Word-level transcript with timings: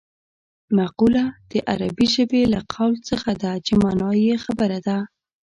مقوله 0.77 1.25
د 1.51 1.53
عربي 1.71 2.07
ژبې 2.15 2.41
له 2.53 2.59
قول 2.73 2.93
څخه 3.09 3.31
ده 3.41 3.51
چې 3.65 3.73
مانا 3.83 4.11
یې 4.25 4.35
خبره 4.45 4.79
ده 4.87 4.97